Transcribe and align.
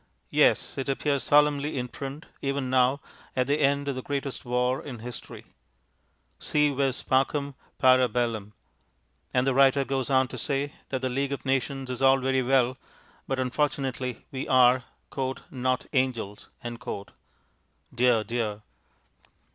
Yes, 0.31 0.79
it 0.79 0.89
appears 0.89 1.21
solemnly 1.21 1.77
in 1.77 1.87
print, 1.87 2.25
even 2.41 2.71
now, 2.71 3.01
at 3.35 3.45
the 3.45 3.59
end 3.59 3.87
of 3.87 3.93
the 3.93 4.01
greatest 4.01 4.43
war 4.43 4.81
in 4.81 4.97
history. 4.97 5.45
Si 6.39 6.71
vis 6.73 7.03
pacem, 7.03 7.53
para 7.77 8.07
bellum. 8.09 8.53
And 9.31 9.45
the 9.45 9.53
writer 9.53 9.85
goes 9.85 10.09
on 10.09 10.27
to 10.29 10.39
say 10.39 10.73
that 10.89 11.01
the 11.01 11.09
League 11.09 11.31
of 11.31 11.45
Nations 11.45 11.91
is 11.91 12.01
all 12.01 12.17
very 12.19 12.41
well, 12.41 12.79
but 13.27 13.37
unfortunately 13.37 14.25
we 14.31 14.47
are 14.47 14.85
"not 15.51 15.85
angels." 15.93 16.49
Dear, 17.93 18.23
dear! 18.23 18.63